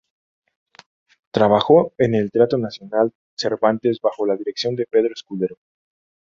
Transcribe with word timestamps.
Trabajó 1.29 1.93
en 1.99 2.15
el 2.15 2.31
Teatro 2.31 2.57
Nacional 2.57 3.13
Cervantes 3.35 3.99
bajo 4.01 4.25
la 4.25 4.35
dirección 4.35 4.75
de 4.75 4.87
Pedro 4.87 5.13
Escudero. 5.13 5.57